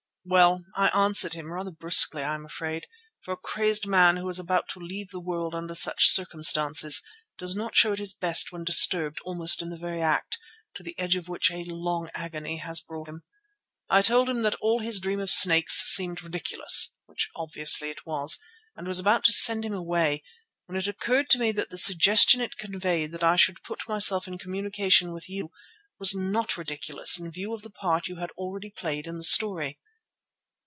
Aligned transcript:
"Well, 0.23 0.63
I 0.75 0.89
answered 0.89 1.33
him, 1.33 1.47
rather 1.51 1.71
brusquely 1.71 2.21
I 2.21 2.35
am 2.35 2.45
afraid, 2.45 2.85
for 3.21 3.31
a 3.33 3.37
crazed 3.37 3.87
man 3.87 4.17
who 4.17 4.29
is 4.29 4.37
about 4.37 4.69
to 4.69 4.79
leave 4.79 5.09
the 5.09 5.19
world 5.19 5.55
under 5.55 5.73
such 5.73 6.09
circumstances 6.11 7.01
does 7.39 7.55
not 7.55 7.75
show 7.75 7.93
at 7.93 7.97
his 7.97 8.13
best 8.13 8.51
when 8.51 8.63
disturbed 8.63 9.17
almost 9.23 9.63
in 9.63 9.71
the 9.71 9.77
very 9.79 9.99
act, 9.99 10.37
to 10.75 10.83
the 10.83 10.93
edge 10.99 11.15
of 11.15 11.27
which 11.27 11.49
long 11.49 12.07
agony 12.13 12.59
has 12.59 12.79
brought 12.81 13.07
him. 13.07 13.23
I 13.89 14.03
told 14.03 14.29
him 14.29 14.43
that 14.43 14.53
all 14.61 14.81
his 14.81 14.99
dream 14.99 15.19
of 15.19 15.31
snakes 15.31 15.83
seemed 15.89 16.21
ridiculous, 16.21 16.93
which 17.07 17.27
obviously 17.35 17.89
it 17.89 18.05
was, 18.05 18.37
and 18.75 18.85
was 18.87 18.99
about 18.99 19.23
to 19.23 19.33
send 19.33 19.65
him 19.65 19.73
away, 19.73 20.21
when 20.67 20.77
it 20.77 20.85
occurred 20.87 21.31
to 21.31 21.39
me 21.39 21.51
that 21.53 21.71
the 21.71 21.79
suggestion 21.79 22.41
it 22.41 22.57
conveyed 22.59 23.11
that 23.13 23.23
I 23.23 23.37
should 23.37 23.63
put 23.63 23.89
myself 23.89 24.27
in 24.27 24.37
communication 24.37 25.13
with 25.13 25.27
you 25.27 25.49
was 25.97 26.13
not 26.13 26.57
ridiculous 26.57 27.17
in 27.17 27.31
view 27.31 27.55
of 27.55 27.63
the 27.63 27.71
part 27.71 28.07
you 28.07 28.17
had 28.17 28.29
already 28.37 28.69
played 28.69 29.07
in 29.07 29.17
the 29.17 29.23
story." 29.23 29.79